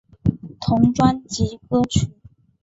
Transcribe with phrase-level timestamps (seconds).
[0.59, 2.09] 同专辑歌曲。